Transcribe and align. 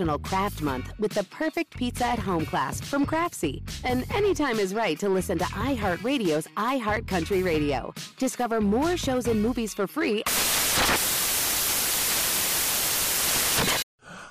National 0.00 0.18
Craft 0.18 0.62
Month 0.62 0.92
with 0.98 1.12
the 1.12 1.24
perfect 1.24 1.76
pizza 1.76 2.06
at 2.06 2.18
home 2.18 2.46
class 2.46 2.80
from 2.80 3.04
Craftsy. 3.04 3.60
And 3.84 4.10
anytime 4.14 4.58
is 4.58 4.72
right 4.72 4.98
to 4.98 5.10
listen 5.10 5.36
to 5.36 5.44
iHeartRadio's 5.44 6.46
iHeartCountry 6.56 7.44
Radio. 7.44 7.92
Discover 8.16 8.62
more 8.62 8.96
shows 8.96 9.26
and 9.26 9.42
movies 9.42 9.74
for 9.74 9.86
free. 9.86 10.22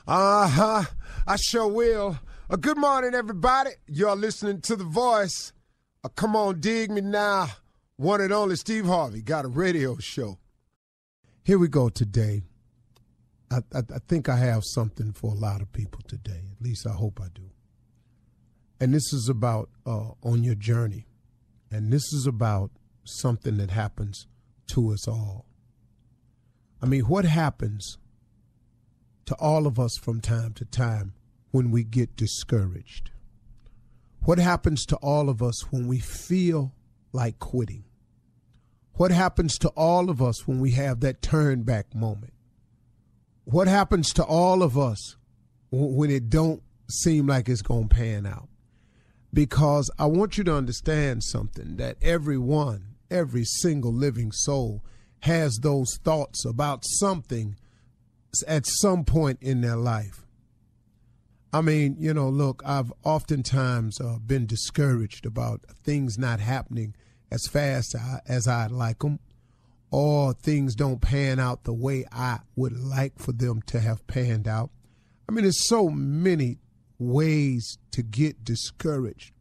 Uh 0.08 0.48
huh. 0.48 0.84
I 1.28 1.36
sure 1.36 1.68
will. 1.68 2.18
Uh, 2.50 2.56
good 2.56 2.80
morning, 2.80 3.14
everybody. 3.14 3.70
You're 3.88 4.16
listening 4.16 4.62
to 4.62 4.76
The 4.76 4.86
Voice. 4.86 5.54
Uh, 6.04 6.10
come 6.10 6.36
on, 6.36 6.62
dig 6.62 6.90
me 6.90 7.02
now. 7.02 7.50
One 7.98 8.22
and 8.22 8.34
only 8.34 8.56
Steve 8.56 8.88
Harvey 8.88 9.22
got 9.22 9.46
a 9.46 9.50
radio 9.50 9.98
show. 10.00 10.40
Here 11.44 11.60
we 11.60 11.68
go 11.68 11.90
today. 11.90 12.42
I, 13.52 13.62
I, 13.74 14.00
think 14.08 14.30
I 14.30 14.38
have 14.38 14.64
something 14.64 15.12
for 15.12 15.32
a 15.32 15.38
lot 15.38 15.62
of 15.62 15.72
people 15.74 16.02
today. 16.08 16.44
At 16.52 16.62
least 16.62 16.86
I 16.86 16.92
hope 16.92 17.20
I 17.22 17.28
do. 17.34 17.50
And 18.80 18.94
this 18.94 19.12
is 19.12 19.28
about 19.28 19.70
uh, 19.86 20.12
on 20.24 20.44
your 20.44 20.56
journey. 20.56 21.08
And 21.72 21.92
this 21.92 22.14
is 22.14 22.28
about 22.28 22.72
something 23.04 23.58
that 23.58 23.72
happens 23.72 24.28
to 24.68 24.92
us 24.92 25.08
all. 25.08 25.46
I 26.82 26.86
mean, 26.86 27.02
what 27.02 27.26
happens 27.26 27.98
to 29.26 29.36
all 29.36 29.68
of 29.68 29.80
us 29.80 29.98
from 29.98 30.22
time 30.22 30.54
to 30.54 30.66
time 30.66 31.14
when 31.52 31.72
we 31.72 31.84
get 31.84 32.16
discouraged? 32.16 33.12
What 34.24 34.38
happens 34.38 34.86
to 34.88 34.96
all 34.98 35.30
of 35.30 35.42
us 35.42 35.72
when 35.72 35.88
we 35.88 36.00
feel 36.00 36.74
like 37.12 37.40
quitting? 37.40 37.86
What 38.94 39.12
happens 39.12 39.58
to 39.60 39.70
all 39.70 40.10
of 40.10 40.22
us 40.22 40.48
when 40.48 40.60
we 40.60 40.72
have 40.72 41.00
that 41.02 41.22
turn 41.22 41.64
back 41.64 41.96
moment? 41.96 42.34
What 43.52 43.68
happens 43.68 44.14
to 44.14 44.24
all 44.24 44.62
of 44.62 44.78
us 44.78 45.16
when 45.72 46.12
it 46.12 46.30
don't 46.30 46.62
seem 46.88 47.26
like 47.26 47.50
it's 47.50 47.64
going 47.64 47.90
to 47.90 47.96
pan 47.96 48.28
out? 48.28 48.48
Because 49.34 49.90
I 49.98 50.06
want 50.06 50.38
you 50.38 50.44
to 50.44 50.56
understand 50.56 51.24
something 51.24 51.78
that 51.78 51.98
everyone, 52.00 52.94
every 53.10 53.44
single 53.46 53.92
living 53.92 54.32
soul 54.32 54.84
has 55.22 55.58
those 55.64 55.98
thoughts 56.04 56.46
about 56.46 56.84
something 56.86 57.56
at 58.48 58.68
some 58.68 59.04
point 59.04 59.40
in 59.42 59.62
their 59.62 59.78
life. 59.78 60.28
I 61.52 61.62
mean, 61.62 61.96
you 61.98 62.14
know, 62.14 62.30
look, 62.30 62.62
I've 62.64 62.94
oftentimes 63.04 64.00
uh, 64.00 64.20
been 64.20 64.46
discouraged 64.46 65.26
about 65.26 65.62
things 65.84 66.20
not 66.20 66.40
happening 66.40 66.94
as 67.32 67.48
fast 67.48 67.96
as 68.28 68.48
I'd 68.48 68.70
like 68.70 69.00
them, 69.00 69.18
or 69.92 70.34
things 70.34 70.76
don't 70.76 71.02
pan 71.02 71.40
out 71.40 71.64
the 71.64 71.74
way 71.74 72.06
I 72.12 72.40
would 72.56 72.78
like 72.78 73.18
for 73.18 73.32
them 73.32 73.62
to 73.68 73.80
have 73.80 74.06
panned 74.08 74.48
out. 74.48 74.70
I 75.28 75.32
mean, 75.32 75.44
there's 75.44 75.68
so 75.68 75.90
many 75.90 76.60
ways 76.98 77.78
to 77.92 78.04
get 78.04 78.44
discouraged. 78.44 79.32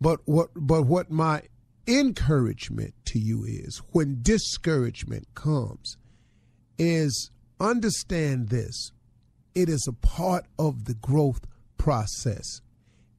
But 0.00 0.20
what 0.24 0.50
but 0.54 0.82
what 0.82 1.10
my 1.10 1.42
encouragement 1.86 2.94
to 3.06 3.18
you 3.18 3.44
is 3.44 3.82
when 3.90 4.18
discouragement 4.22 5.26
comes 5.34 5.96
is 6.78 7.30
understand 7.60 8.48
this. 8.48 8.92
It 9.54 9.68
is 9.68 9.86
a 9.88 9.92
part 9.92 10.46
of 10.58 10.86
the 10.86 10.94
growth 10.94 11.46
process. 11.76 12.62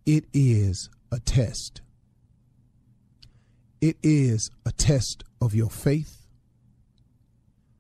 It 0.05 0.25
is 0.33 0.89
a 1.11 1.19
test. 1.19 1.81
It 3.81 3.97
is 4.01 4.49
a 4.66 4.72
test 4.72 5.23
of 5.43 5.53
your 5.53 5.69
faith. 5.69 6.25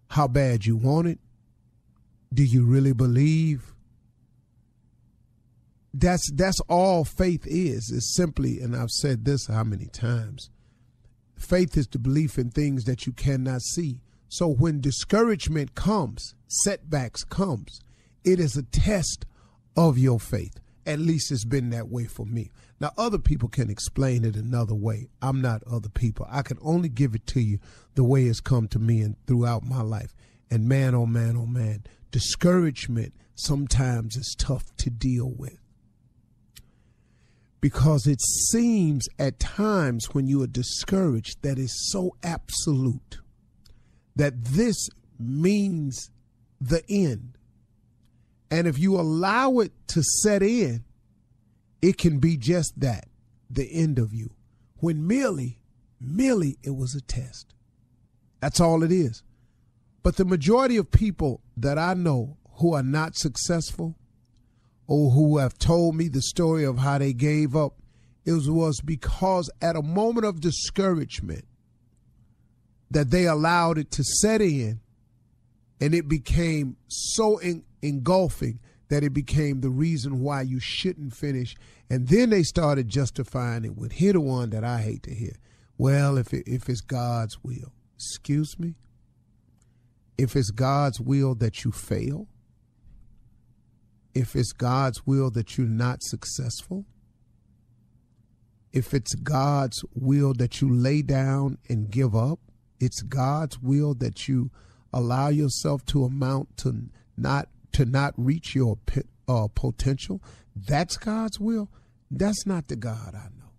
How 0.09 0.27
bad 0.27 0.65
you 0.65 0.75
want 0.75 1.07
it. 1.07 1.19
Do 2.33 2.43
you 2.43 2.65
really 2.65 2.93
believe? 2.93 3.73
That's 5.93 6.31
that's 6.31 6.59
all 6.61 7.05
faith 7.05 7.45
is. 7.45 7.89
Is 7.89 8.15
simply, 8.15 8.59
and 8.59 8.75
I've 8.75 8.89
said 8.89 9.25
this 9.25 9.47
how 9.47 9.63
many 9.63 9.85
times. 9.85 10.49
Faith 11.35 11.77
is 11.77 11.87
the 11.87 11.99
belief 11.99 12.37
in 12.37 12.49
things 12.49 12.85
that 12.85 13.05
you 13.05 13.13
cannot 13.13 13.61
see. 13.61 14.01
So 14.29 14.47
when 14.47 14.81
discouragement 14.81 15.75
comes, 15.75 16.35
setbacks 16.47 17.23
comes, 17.23 17.81
it 18.23 18.39
is 18.39 18.57
a 18.57 18.63
test 18.63 19.25
of 19.75 19.97
your 19.97 20.19
faith. 20.19 20.59
At 20.85 20.99
least 20.99 21.31
it's 21.31 21.45
been 21.45 21.69
that 21.69 21.89
way 21.89 22.05
for 22.05 22.25
me. 22.25 22.51
Now, 22.79 22.91
other 22.97 23.17
people 23.17 23.47
can 23.47 23.69
explain 23.69 24.25
it 24.25 24.35
another 24.35 24.75
way. 24.75 25.07
I'm 25.21 25.41
not 25.41 25.63
other 25.63 25.89
people. 25.89 26.27
I 26.29 26.41
can 26.41 26.57
only 26.61 26.89
give 26.89 27.15
it 27.15 27.25
to 27.27 27.39
you 27.39 27.59
the 27.95 28.03
way 28.03 28.25
it's 28.25 28.41
come 28.41 28.67
to 28.69 28.79
me 28.79 29.01
and 29.01 29.15
throughout 29.25 29.63
my 29.63 29.81
life. 29.81 30.13
And 30.51 30.67
man, 30.67 30.93
oh 30.93 31.05
man, 31.05 31.37
oh 31.37 31.45
man, 31.45 31.83
discouragement 32.11 33.13
sometimes 33.35 34.15
is 34.15 34.35
tough 34.37 34.75
to 34.77 34.89
deal 34.89 35.33
with. 35.37 35.57
Because 37.61 38.05
it 38.05 38.19
seems 38.21 39.07
at 39.17 39.39
times 39.39 40.07
when 40.11 40.27
you 40.27 40.43
are 40.43 40.47
discouraged 40.47 41.41
that 41.43 41.57
it's 41.57 41.89
so 41.91 42.15
absolute 42.21 43.19
that 44.15 44.43
this 44.43 44.89
means 45.17 46.09
the 46.59 46.83
end. 46.89 47.37
And 48.53 48.67
if 48.67 48.77
you 48.77 48.99
allow 48.99 49.57
it 49.61 49.71
to 49.87 50.03
set 50.03 50.43
in, 50.43 50.83
it 51.81 51.97
can 51.97 52.19
be 52.19 52.37
just 52.37 52.79
that 52.81 53.07
the 53.49 53.67
end 53.67 53.97
of 53.97 54.13
you. 54.13 54.29
When 54.75 55.07
merely, 55.07 55.57
merely 55.99 56.59
it 56.61 56.75
was 56.75 56.93
a 56.93 57.01
test. 57.01 57.55
That's 58.41 58.59
all 58.59 58.83
it 58.83 58.91
is. 58.91 59.23
But 60.03 60.17
the 60.17 60.23
majority 60.23 60.77
of 60.77 60.91
people 60.91 61.41
that 61.57 61.79
I 61.79 61.95
know 61.95 62.37
who 62.57 62.75
are 62.75 62.83
not 62.83 63.15
successful 63.15 63.95
or 64.85 65.09
who 65.09 65.39
have 65.39 65.57
told 65.57 65.95
me 65.95 66.07
the 66.07 66.21
story 66.21 66.63
of 66.63 66.77
how 66.77 66.99
they 66.99 67.13
gave 67.13 67.55
up, 67.55 67.79
it 68.23 68.33
was 68.33 68.81
because 68.81 69.49
at 69.63 69.75
a 69.75 69.81
moment 69.81 70.27
of 70.27 70.41
discouragement 70.41 71.45
that 72.91 73.09
they 73.09 73.25
allowed 73.25 73.79
it 73.79 73.89
to 73.89 74.03
set 74.03 74.41
in 74.41 74.79
and 75.81 75.95
it 75.95 76.07
became 76.07 76.77
so 76.87 77.37
en- 77.37 77.63
engulfing 77.83 78.59
that 78.89 79.03
it 79.03 79.13
became 79.13 79.61
the 79.61 79.69
reason 79.69 80.21
why 80.21 80.41
you 80.41 80.59
shouldn't 80.59 81.15
finish. 81.15 81.55
And 81.89 82.07
then 82.07 82.29
they 82.29 82.43
started 82.43 82.89
justifying 82.89 83.65
it 83.65 83.77
with 83.77 83.93
here 83.93 84.13
the 84.13 84.21
one 84.21 84.49
that 84.51 84.63
I 84.63 84.81
hate 84.81 85.03
to 85.03 85.13
hear. 85.13 85.35
Well, 85.77 86.17
if 86.17 86.33
it, 86.33 86.43
if 86.47 86.69
it's 86.69 86.81
God's 86.81 87.43
will, 87.43 87.73
excuse 87.95 88.57
me. 88.59 88.75
If 90.17 90.35
it's 90.35 90.51
God's 90.51 91.01
will 91.01 91.33
that 91.35 91.63
you 91.63 91.71
fail, 91.71 92.27
if 94.13 94.35
it's 94.35 94.53
God's 94.53 95.05
will 95.07 95.31
that 95.31 95.57
you're 95.57 95.67
not 95.67 96.03
successful, 96.03 96.85
if 98.71 98.93
it's 98.93 99.15
God's 99.15 99.83
will 99.95 100.33
that 100.35 100.61
you 100.61 100.71
lay 100.71 101.01
down 101.01 101.57
and 101.67 101.89
give 101.89 102.15
up, 102.15 102.39
it's 102.79 103.01
God's 103.01 103.59
will 103.59 103.93
that 103.95 104.27
you 104.27 104.51
allow 104.91 105.29
yourself 105.29 105.83
to 105.85 106.03
amount 106.03 106.57
to 106.57 106.89
not 107.17 107.49
to 107.73 107.85
not 107.85 108.13
reach 108.17 108.55
your 108.55 108.77
uh, 109.27 109.47
potential. 109.53 110.21
That's 110.55 110.97
God's 110.97 111.39
will. 111.39 111.69
That's 112.09 112.45
not 112.45 112.67
the 112.67 112.75
God 112.75 113.15
I 113.15 113.27
know. 113.37 113.51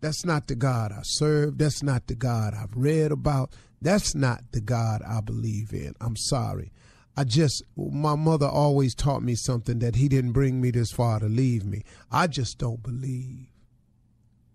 That's 0.00 0.24
not 0.24 0.46
the 0.46 0.54
God 0.54 0.92
I 0.92 1.00
serve. 1.02 1.58
That's 1.58 1.82
not 1.82 2.06
the 2.06 2.14
God 2.14 2.54
I've 2.54 2.76
read 2.76 3.12
about. 3.12 3.52
That's 3.80 4.14
not 4.14 4.40
the 4.52 4.60
God 4.60 5.02
I 5.02 5.20
believe 5.20 5.72
in. 5.72 5.94
I'm 6.00 6.16
sorry. 6.16 6.72
I 7.16 7.24
just, 7.24 7.62
my 7.76 8.14
mother 8.14 8.46
always 8.46 8.94
taught 8.94 9.22
me 9.22 9.34
something 9.34 9.78
that 9.78 9.96
he 9.96 10.08
didn't 10.08 10.32
bring 10.32 10.60
me 10.60 10.70
this 10.70 10.90
far 10.90 11.18
to 11.18 11.26
leave 11.26 11.64
me. 11.64 11.82
I 12.10 12.26
just 12.26 12.58
don't 12.58 12.82
believe 12.82 13.46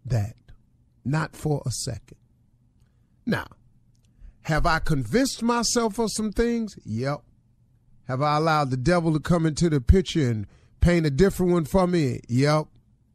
that. 0.06 0.36
Not 1.04 1.36
for 1.36 1.64
a 1.66 1.72
second. 1.72 2.18
Now, 3.26 3.48
have 4.44 4.66
I 4.68 4.80
convinced 4.80 5.42
myself 5.42 5.98
of 5.98 6.10
some 6.12 6.32
things? 6.32 6.76
Yep. 6.86 7.22
Have 8.12 8.22
I 8.22 8.36
allowed 8.36 8.72
the 8.72 8.78
devil 8.78 9.14
to 9.14 9.22
come 9.22 9.46
into 9.46 9.70
the 9.70 9.80
picture 9.80 10.30
and 10.30 10.46
paint 10.82 11.06
a 11.06 11.10
different 11.10 11.54
one 11.54 11.64
for 11.64 11.88
me? 11.88 12.20
Yep. 12.28 12.66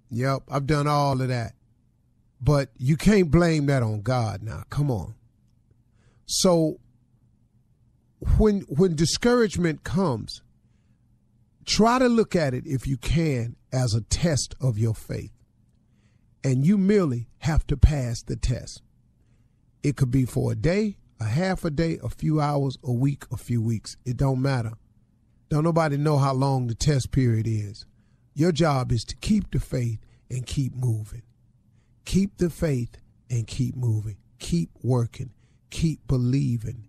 Yep. 0.08 0.44
I've 0.50 0.66
done 0.66 0.86
all 0.86 1.20
of 1.20 1.28
that. 1.28 1.52
But 2.40 2.70
you 2.78 2.96
can't 2.96 3.30
blame 3.30 3.66
that 3.66 3.82
on 3.82 4.00
God 4.00 4.42
now. 4.42 4.62
Come 4.70 4.90
on. 4.90 5.14
So 6.24 6.80
when 8.38 8.62
when 8.70 8.96
discouragement 8.96 9.84
comes, 9.84 10.40
try 11.66 11.98
to 11.98 12.08
look 12.08 12.34
at 12.34 12.54
it 12.54 12.66
if 12.66 12.86
you 12.86 12.96
can 12.96 13.56
as 13.70 13.92
a 13.92 14.00
test 14.00 14.54
of 14.62 14.78
your 14.78 14.94
faith. 14.94 15.32
And 16.42 16.64
you 16.64 16.78
merely 16.78 17.28
have 17.40 17.66
to 17.66 17.76
pass 17.76 18.22
the 18.22 18.36
test. 18.36 18.80
It 19.82 19.96
could 19.96 20.10
be 20.10 20.24
for 20.24 20.52
a 20.52 20.54
day, 20.54 20.96
a 21.20 21.24
half 21.24 21.66
a 21.66 21.70
day, 21.70 21.98
a 22.02 22.08
few 22.08 22.40
hours, 22.40 22.78
a 22.82 22.92
week, 22.94 23.24
a 23.30 23.36
few 23.36 23.60
weeks. 23.60 23.98
It 24.06 24.16
don't 24.16 24.40
matter. 24.40 24.72
Don't 25.48 25.64
nobody 25.64 25.96
know 25.96 26.18
how 26.18 26.32
long 26.32 26.66
the 26.66 26.74
test 26.74 27.12
period 27.12 27.46
is. 27.46 27.86
Your 28.34 28.52
job 28.52 28.90
is 28.90 29.04
to 29.04 29.16
keep 29.16 29.50
the 29.50 29.60
faith 29.60 30.00
and 30.28 30.46
keep 30.46 30.74
moving. 30.74 31.22
Keep 32.04 32.38
the 32.38 32.50
faith 32.50 32.98
and 33.30 33.46
keep 33.46 33.76
moving. 33.76 34.16
Keep 34.38 34.70
working. 34.82 35.30
Keep 35.70 36.06
believing. 36.06 36.88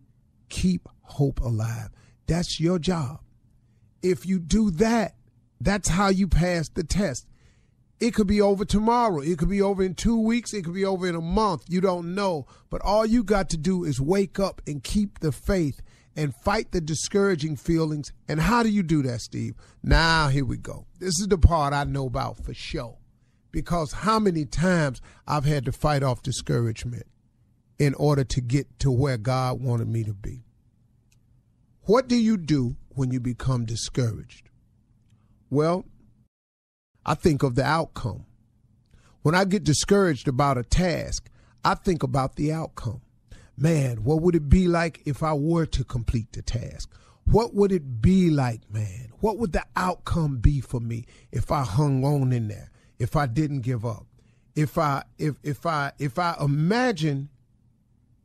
Keep 0.50 0.90
hope 1.02 1.40
alive. 1.40 1.90
That's 2.26 2.60
your 2.60 2.80
job. 2.80 3.20
If 4.02 4.26
you 4.26 4.40
do 4.40 4.72
that, 4.72 5.16
that's 5.62 5.90
how 5.90 6.10
you 6.10 6.28
pass 6.28 6.70
the 6.70 6.84
test. 6.84 7.28
It 8.00 8.14
could 8.14 8.28
be 8.28 8.42
over 8.42 8.64
tomorrow. 8.64 9.22
It 9.22 9.40
could 9.40 9.50
be 9.50 9.62
over 9.62 9.82
in 9.84 9.96
two 9.96 10.20
weeks. 10.20 10.54
It 10.54 10.64
could 10.64 10.76
be 10.76 10.86
over 10.86 11.08
in 11.08 11.16
a 11.16 11.22
month. 11.22 11.64
You 11.68 11.82
don't 11.82 12.14
know. 12.14 12.46
But 12.70 12.82
all 12.84 13.06
you 13.06 13.24
got 13.24 13.50
to 13.52 13.58
do 13.58 13.84
is 13.84 14.00
wake 14.00 14.40
up 14.40 14.62
and 14.68 14.84
keep 14.84 15.20
the 15.20 15.32
faith 15.32 15.82
and 16.18 16.36
fight 16.36 16.72
the 16.72 16.82
discouraging 16.82 17.56
feelings. 17.56 18.12
And 18.28 18.42
how 18.42 18.64
do 18.64 18.70
you 18.70 18.84
do 18.84 19.02
that, 19.04 19.22
Steve? 19.22 19.56
Now, 19.84 20.28
here 20.28 20.44
we 20.44 20.58
go. 20.58 20.88
This 21.00 21.20
is 21.20 21.28
the 21.30 21.38
part 21.38 21.74
I 21.74 21.86
know 21.86 22.08
about 22.08 22.44
for 22.44 22.54
sure. 22.54 22.98
Because 23.52 23.94
how 23.94 24.20
many 24.20 24.44
times 24.44 25.00
I've 25.26 25.46
had 25.46 25.64
to 25.66 25.72
fight 25.72 26.04
off 26.04 26.22
discouragement 26.22 27.06
in 27.80 27.94
order 27.96 28.24
to 28.24 28.42
get 28.42 28.80
to 28.80 28.92
where 28.92 29.18
God 29.18 29.62
wanted 29.62 29.88
me 29.88 30.04
to 30.04 30.14
be. 30.14 30.44
What 31.82 32.08
do 32.08 32.16
you 32.16 32.38
do 32.38 32.76
when 32.90 33.12
you 33.12 33.20
become 33.20 33.66
discouraged? 33.66 34.50
Well, 35.50 35.86
I 37.06 37.14
think 37.14 37.44
of 37.44 37.56
the 37.56 37.64
outcome. 37.64 38.26
When 39.22 39.36
I 39.36 39.46
get 39.46 39.64
discouraged 39.64 40.28
about 40.28 40.58
a 40.58 40.64
task, 40.64 41.30
I 41.64 41.76
think 41.76 42.04
about 42.04 42.36
the 42.36 42.52
outcome. 42.52 43.02
Man, 43.58 44.04
what 44.04 44.22
would 44.22 44.36
it 44.36 44.50
be 44.50 44.68
like 44.68 45.02
if 45.06 45.24
I 45.24 45.34
were 45.34 45.66
to 45.66 45.84
complete 45.84 46.32
the 46.32 46.44
task? 46.44 46.94
What 47.26 47.56
would 47.56 47.72
it 47.72 48.02
be 48.02 48.30
like, 48.30 48.62
man? 48.72 49.12
What 49.20 49.38
would 49.40 49.52
the 49.52 49.66
outcome 49.76 50.38
be 50.38 50.62
for 50.62 50.80
me 50.80 51.06
if 51.32 51.52
I 51.52 51.64
hung 51.64 52.06
on 52.06 52.32
in 52.32 52.48
there? 52.48 52.70
If 53.00 53.16
I 53.16 53.26
didn't 53.26 53.62
give 53.62 53.84
up? 53.86 54.06
If 54.56 54.78
I 54.78 55.04
if 55.18 55.36
if 55.44 55.66
I 55.66 55.92
if 56.00 56.20
I 56.20 56.36
imagine 56.40 57.30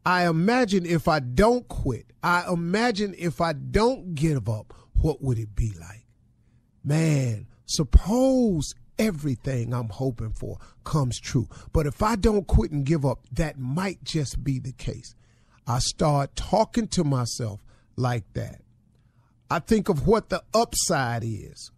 I 0.05 0.27
imagine 0.27 0.85
if 0.85 1.09
I 1.09 1.21
don't 1.21 1.67
quit, 1.69 2.13
I 2.23 2.45
imagine 2.51 3.15
if 3.17 3.41
I 3.41 3.55
don't 3.55 4.15
give 4.15 4.49
up, 4.49 4.75
what 4.95 5.23
would 5.23 5.39
it 5.39 5.55
be 5.57 5.73
like? 5.81 6.07
Man, 6.85 7.47
suppose 7.67 8.75
everything 8.99 9.73
I'm 9.73 9.89
hoping 9.89 10.33
for 10.33 10.59
comes 10.85 11.19
true. 11.19 11.49
But 11.73 11.87
if 11.87 12.03
I 12.03 12.17
don't 12.17 12.47
quit 12.47 12.71
and 12.71 12.85
give 12.85 13.05
up, 13.05 13.27
that 13.33 13.59
might 13.59 14.03
just 14.05 14.43
be 14.45 14.59
the 14.59 14.73
case. 14.73 15.15
I 15.67 15.79
start 15.79 16.35
talking 16.35 16.89
to 16.89 17.05
myself 17.05 17.65
like 17.97 18.25
that. 18.35 18.61
I 19.51 19.59
think 19.59 19.89
of 19.89 20.07
what 20.07 20.29
the 20.29 20.43
upside 20.55 21.25
is. 21.25 21.71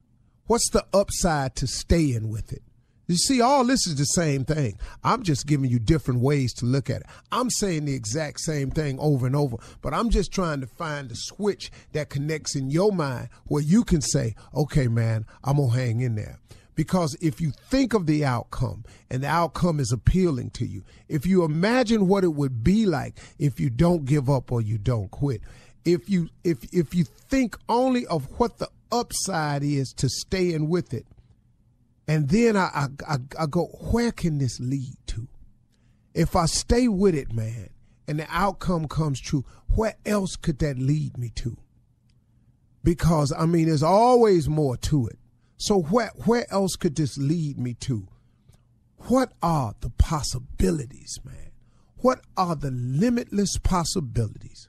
What's 0.47 0.71
the 0.71 0.87
upside 0.93 1.57
to 1.57 1.67
staying 1.67 2.29
with 2.29 2.53
it? 2.53 2.63
You 3.07 3.17
see, 3.17 3.43
all 3.43 3.65
this 3.65 3.87
is 3.87 3.97
the 3.97 4.05
same 4.05 4.45
thing. 4.47 4.79
I'm 5.03 5.23
just 5.23 5.47
giving 5.47 5.71
you 5.71 5.79
different 5.79 6.21
ways 6.21 6.55
to 6.55 6.67
look 6.67 6.89
at 6.89 7.03
it. 7.03 7.07
I'm 7.31 7.51
saying 7.51 7.85
the 7.85 7.95
exact 7.95 8.41
same 8.41 8.71
thing 8.71 8.99
over 8.99 9.27
and 9.27 9.37
over, 9.37 9.59
but 9.83 9.93
I'm 9.93 10.09
just 10.09 10.33
trying 10.33 10.63
to 10.63 10.67
find 10.67 11.11
the 11.11 11.15
switch 11.15 11.71
that 11.93 12.09
connects 12.09 12.57
in 12.57 12.71
your 12.71 12.93
mind 12.93 13.29
where 13.47 13.63
you 13.63 13.85
can 13.85 14.01
say, 14.01 14.35
okay, 14.55 14.89
man, 14.89 15.27
I'm 15.43 15.57
going 15.57 15.71
to 15.71 15.77
hang 15.77 16.01
in 16.01 16.15
there. 16.15 16.39
Because 16.75 17.17
if 17.21 17.41
you 17.41 17.53
think 17.53 17.95
of 17.95 18.07
the 18.07 18.25
outcome 18.25 18.85
and 19.11 19.23
the 19.23 19.29
outcome 19.29 19.79
is 19.79 19.93
appealing 19.93 20.51
to 20.51 20.67
you, 20.67 20.83
if 21.09 21.25
you 21.25 21.45
imagine 21.45 22.09
what 22.09 22.25
it 22.25 22.35
would 22.35 22.65
be 22.65 22.85
like 22.85 23.19
if 23.39 23.61
you 23.61 23.71
don't 23.71 24.05
give 24.05 24.29
up 24.29 24.51
or 24.51 24.61
you 24.61 24.79
don't 24.79 25.11
quit, 25.11 25.41
if 25.85 26.09
you 26.09 26.31
if 26.43 26.65
if 26.73 26.95
you 26.95 27.05
think 27.05 27.57
only 27.69 28.07
of 28.07 28.25
what 28.39 28.59
the 28.59 28.69
upside 28.91 29.63
is 29.63 29.93
to 29.93 30.09
staying 30.09 30.69
with 30.69 30.93
it, 30.93 31.07
and 32.07 32.29
then 32.29 32.57
I, 32.57 32.89
I, 33.07 33.17
I, 33.39 33.47
go, 33.47 33.67
where 33.91 34.13
can 34.13 34.39
this 34.39 34.61
lead 34.61 34.97
to? 35.09 35.27
If 36.13 36.37
I 36.37 36.47
stay 36.47 36.87
with 36.87 37.15
it, 37.15 37.33
man, 37.33 37.71
and 38.07 38.21
the 38.21 38.27
outcome 38.31 38.89
comes 38.89 39.21
true, 39.21 39.45
where 39.75 39.95
else 40.05 40.37
could 40.37 40.59
that 40.59 40.79
lead 40.79 41.17
me 41.17 41.31
to? 41.37 41.57
Because, 42.83 43.33
I 43.33 43.47
mean, 43.47 43.67
there's 43.67 43.83
always 43.83 44.49
more 44.49 44.77
to 44.77 45.07
it. 45.07 45.19
So 45.65 45.81
where, 45.81 46.13
where 46.25 46.47
else 46.53 46.77
could 46.77 46.97
this 46.97 47.17
lead 47.17 47.59
me 47.59 47.75
to? 47.81 48.07
What 49.09 49.33
are 49.43 49.75
the 49.81 49.91
possibilities, 49.91 51.19
man? 51.25 51.53
What 51.97 52.21
are 52.37 52.55
the 52.55 52.71
limitless 52.71 53.57
possibilities? 53.63 54.69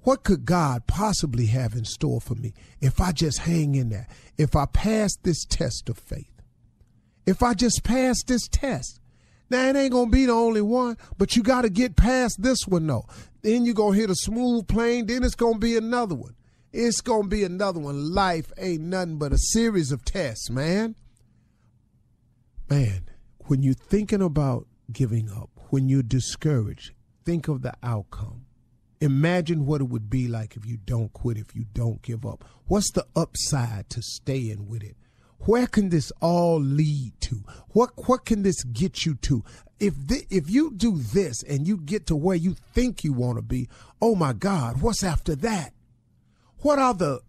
What 0.00 0.24
could 0.24 0.44
God 0.44 0.86
possibly 0.86 1.46
have 1.46 1.74
in 1.74 1.84
store 1.84 2.20
for 2.20 2.34
me 2.34 2.52
if 2.80 3.00
I 3.00 3.12
just 3.12 3.38
hang 3.38 3.74
in 3.76 3.90
there? 3.90 4.08
If 4.36 4.56
I 4.56 4.66
pass 4.66 5.16
this 5.22 5.44
test 5.44 5.88
of 5.88 5.98
faith? 5.98 6.34
if 7.26 7.42
I 7.42 7.54
just 7.54 7.84
pass 7.84 8.22
this 8.26 8.46
test. 8.48 9.00
Now 9.50 9.68
it 9.68 9.76
ain't 9.76 9.92
gonna 9.92 10.10
be 10.10 10.26
the 10.26 10.32
only 10.32 10.62
one, 10.62 10.96
but 11.18 11.36
you 11.36 11.42
gotta 11.42 11.68
get 11.68 11.96
past 11.96 12.42
this 12.42 12.66
one 12.66 12.86
though. 12.86 13.06
Then 13.42 13.64
you're 13.64 13.74
gonna 13.74 13.96
hit 13.96 14.10
a 14.10 14.14
smooth 14.14 14.66
plane, 14.66 15.06
then 15.06 15.22
it's 15.22 15.34
gonna 15.34 15.58
be 15.58 15.76
another 15.76 16.14
one. 16.14 16.34
It's 16.76 17.00
gonna 17.00 17.28
be 17.28 17.44
another 17.44 17.78
one. 17.78 18.12
Life 18.12 18.50
ain't 18.58 18.82
nothing 18.82 19.16
but 19.16 19.32
a 19.32 19.38
series 19.38 19.92
of 19.92 20.04
tests, 20.04 20.50
man. 20.50 20.96
Man, 22.68 23.08
when 23.44 23.62
you're 23.62 23.74
thinking 23.74 24.20
about 24.20 24.66
giving 24.92 25.30
up, 25.30 25.50
when 25.70 25.88
you're 25.88 26.02
discouraged, 26.02 26.90
think 27.24 27.46
of 27.46 27.62
the 27.62 27.74
outcome. 27.84 28.46
Imagine 29.00 29.66
what 29.66 29.82
it 29.82 29.84
would 29.84 30.10
be 30.10 30.26
like 30.26 30.56
if 30.56 30.66
you 30.66 30.76
don't 30.76 31.12
quit, 31.12 31.38
if 31.38 31.54
you 31.54 31.64
don't 31.74 32.02
give 32.02 32.26
up. 32.26 32.44
What's 32.66 32.90
the 32.90 33.06
upside 33.14 33.88
to 33.90 34.02
staying 34.02 34.66
with 34.66 34.82
it? 34.82 34.96
where 35.46 35.66
can 35.66 35.90
this 35.90 36.10
all 36.22 36.58
lead 36.58 37.12
to? 37.20 37.44
What 37.68 37.90
what 38.08 38.24
can 38.24 38.42
this 38.44 38.64
get 38.64 39.04
you 39.04 39.14
to? 39.16 39.44
If 39.78 39.94
if 40.08 40.48
you 40.48 40.72
do 40.74 40.96
this 40.96 41.42
and 41.42 41.68
you 41.68 41.76
get 41.76 42.06
to 42.06 42.16
where 42.16 42.36
you 42.36 42.54
think 42.54 43.04
you 43.04 43.12
want 43.12 43.36
to 43.36 43.42
be, 43.42 43.68
oh 44.00 44.14
my 44.14 44.32
God, 44.32 44.80
what's 44.80 45.04
after 45.04 45.36
that? 45.36 45.74
What 46.64 46.78
are 46.78 46.94
the 46.94 47.20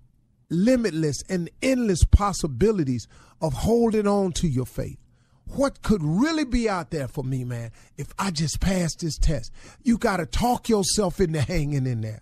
limitless 0.50 1.22
and 1.28 1.50
endless 1.62 2.06
possibilities 2.06 3.06
of 3.42 3.52
holding 3.52 4.08
on 4.08 4.32
to 4.32 4.48
your 4.48 4.66
faith? 4.66 4.98
What 5.44 5.82
could 5.82 6.02
really 6.02 6.46
be 6.46 6.70
out 6.70 6.90
there 6.90 7.10
for 7.10 7.22
me, 7.22 7.44
man, 7.44 7.72
if 7.98 8.14
I 8.18 8.32
just 8.32 8.62
pass 8.62 8.96
this 8.96 9.18
test? 9.18 9.52
You 9.84 9.98
got 9.98 10.18
to 10.18 10.26
talk 10.26 10.70
yourself 10.70 11.20
into 11.20 11.42
hanging 11.42 11.86
in 11.86 12.00
there. 12.00 12.22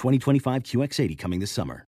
2025 0.00 0.62
QX80 0.62 1.18
coming 1.18 1.40
this 1.40 1.52
summer. 1.52 1.84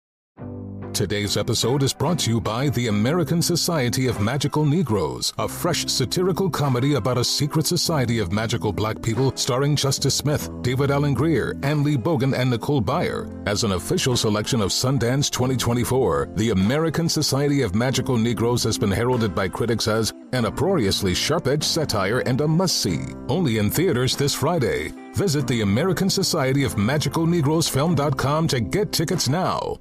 Today's 0.93 1.37
episode 1.37 1.83
is 1.83 1.93
brought 1.93 2.17
to 2.19 2.31
you 2.31 2.41
by 2.41 2.69
the 2.69 2.87
American 2.87 3.39
Society 3.39 4.07
of 4.07 4.19
Magical 4.19 4.65
Negroes, 4.65 5.31
a 5.37 5.47
fresh 5.47 5.85
satirical 5.85 6.49
comedy 6.49 6.95
about 6.95 7.19
a 7.19 7.23
secret 7.23 7.67
society 7.67 8.17
of 8.17 8.31
magical 8.31 8.73
black 8.73 8.99
people 9.03 9.31
starring 9.35 9.75
Justice 9.75 10.15
Smith, 10.15 10.49
David 10.63 10.89
Alan 10.89 11.13
Grier, 11.13 11.55
Anne 11.61 11.83
Lee 11.83 11.97
Bogan, 11.97 12.35
and 12.35 12.49
Nicole 12.49 12.81
Byer. 12.81 13.29
As 13.47 13.63
an 13.63 13.73
official 13.73 14.17
selection 14.17 14.59
of 14.59 14.71
Sundance 14.71 15.29
2024, 15.29 16.29
the 16.35 16.49
American 16.49 17.07
Society 17.07 17.61
of 17.61 17.75
Magical 17.75 18.17
Negroes 18.17 18.63
has 18.63 18.77
been 18.79 18.89
heralded 18.89 19.35
by 19.35 19.47
critics 19.47 19.87
as 19.87 20.13
an 20.33 20.45
uproariously 20.45 21.13
sharp-edged 21.13 21.63
satire 21.63 22.19
and 22.19 22.41
a 22.41 22.47
must-see. 22.47 23.01
Only 23.27 23.57
in 23.57 23.69
theaters 23.69 24.15
this 24.15 24.33
Friday. 24.33 24.91
Visit 25.13 25.47
the 25.47 25.61
American 25.61 26.09
Society 26.09 26.63
of 26.63 26.77
Magical 26.77 27.25
Negroes 27.25 27.67
Film.com 27.67 28.47
to 28.49 28.59
get 28.59 28.91
tickets 28.91 29.27
now. 29.29 29.77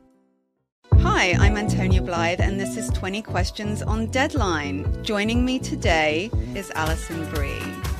Hi, 1.01 1.33
I'm 1.33 1.57
Antonia 1.57 2.01
Blyth, 2.01 2.41
and 2.41 2.59
this 2.59 2.77
is 2.77 2.89
20 2.91 3.23
Questions 3.23 3.83
on 3.83 4.07
Deadline. 4.07 5.03
Joining 5.03 5.45
me 5.45 5.59
today 5.59 6.31
is 6.55 6.71
Alison 6.75 7.29
Brie. 7.31 7.61